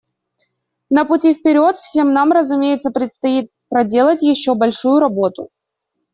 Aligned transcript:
На 0.89 1.05
пути 1.05 1.31
вперед 1.35 1.77
всем 1.77 2.11
нам, 2.11 2.31
разумеется, 2.31 2.89
предстоит 2.89 3.51
проделать 3.69 4.23
еще 4.23 4.55
большую 4.55 4.99
работу. 4.99 5.51